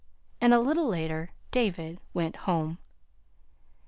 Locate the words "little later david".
0.59-1.99